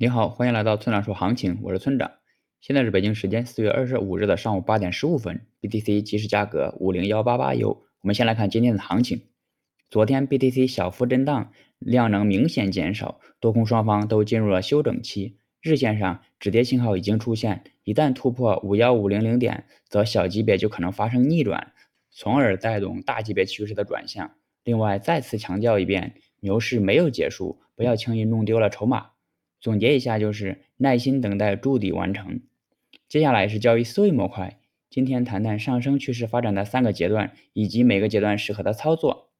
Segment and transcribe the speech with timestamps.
[0.00, 2.12] 你好，欢迎来到村长说行情，我是村长。
[2.60, 7.82] 现在是北京时间四月二十五日的上午八点十五分，BTC 即时价格五零幺八八 U。
[8.02, 9.22] 我们先来看今天的行情。
[9.90, 11.50] 昨天 BTC 小幅震荡，
[11.80, 15.38] 量能明显减少，多空双方都进入了休整期。
[15.60, 21.72] 日线上止跌信号已经出现，一旦突破五幺五零零点，则小级别就可能发生逆转，
[22.12, 24.30] 从而带动大级别趋势的转向。
[24.62, 29.08] 另外，再次强调一遍，牛市没有结束，不要轻易弄丢了筹码。
[29.60, 32.40] 总结一下，就是耐心等待筑底完成。
[33.08, 34.60] 接下来是交易思维模块，
[34.90, 39.30] 今天谈谈上升趋势发展的三个阶段，以及每个阶段适合的操作。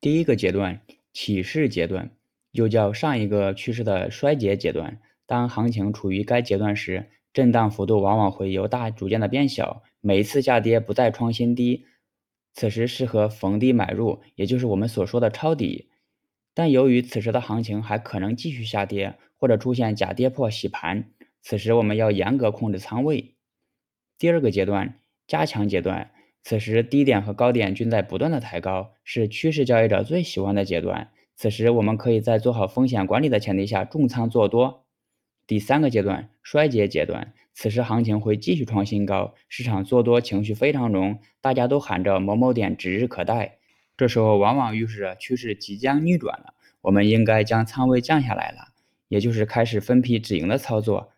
[0.00, 2.10] 第一个阶段，起势阶段，
[2.52, 5.00] 又叫上一个趋势的衰竭阶段。
[5.26, 11.86] 当行情处于该阶段时，震荡幅度往往会由大逐渐的变小，每一次下跌不再创新低，
[12.54, 15.88] 此时适合逢低买入，也就是我们所说的抄底。
[16.58, 21.04] 但由于此时的行情还可能继续下跌，或者出现假跌破洗盘，
[21.40, 23.36] 此时我们要严格控制仓位。
[24.18, 26.10] 第二个阶段，加强阶段，
[26.42, 31.12] 此时低点和高点均在不断的抬高，是趋势交易者最喜欢的阶段。
[31.36, 34.84] 此时我们可以在做好风险管理的前提下重仓做多。
[35.46, 43.57] 第三个阶段，衰竭阶段，此时行情会继续创新高，市场做多情绪非常浓，大家都喊着某某点指日可待。
[43.98, 48.68] 这时候往往预示着趋势即将逆转了，我们应该将仓位降下来了，
[49.08, 51.10] 也就是开始分批止盈的操作。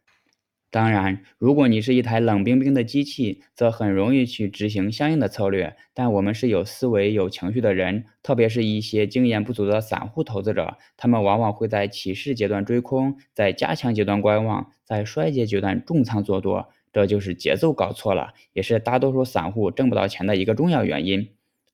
[0.72, 5.76] 当然，如果你是一台冷冰冰的机器，则很容易去执行相应的策略。
[5.92, 21.30] 但我们是有思维、有情绪的人，特别是一些经验不足的散户投资者，他们往往会在起势阶段追空，在加强阶段观望，在衰竭阶段重仓做多，这就是节奏搞错了，也是大多数散户挣不到钱的一个重要原因。